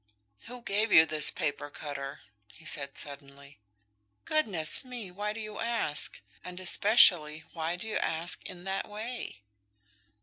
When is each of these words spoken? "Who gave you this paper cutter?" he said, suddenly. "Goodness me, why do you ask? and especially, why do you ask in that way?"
"Who 0.45 0.63
gave 0.63 0.91
you 0.91 1.05
this 1.05 1.29
paper 1.29 1.69
cutter?" 1.69 2.21
he 2.55 2.65
said, 2.65 2.97
suddenly. 2.97 3.59
"Goodness 4.25 4.83
me, 4.83 5.11
why 5.11 5.31
do 5.31 5.39
you 5.39 5.59
ask? 5.59 6.21
and 6.43 6.59
especially, 6.59 7.43
why 7.53 7.75
do 7.75 7.85
you 7.87 7.97
ask 7.97 8.43
in 8.49 8.63
that 8.63 8.89
way?" 8.89 9.43